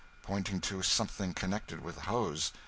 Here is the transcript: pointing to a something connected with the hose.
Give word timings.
pointing 0.23 0.59
to 0.59 0.79
a 0.79 0.83
something 0.83 1.31
connected 1.31 1.83
with 1.83 1.93
the 1.93 2.01
hose. 2.01 2.51